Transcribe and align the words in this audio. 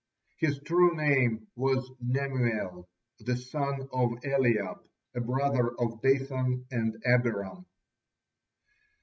His 0.39 0.59
true 0.65 0.95
name 0.97 1.45
was 1.55 1.87
Nemuel, 2.03 2.87
the 3.19 3.37
son 3.37 3.87
of 3.93 4.13
Eliab, 4.25 4.79
a 5.13 5.21
brother 5.21 5.75
of 5.79 6.01
Dathan 6.01 6.65
and 6.71 6.95
Abiram. 7.05 7.67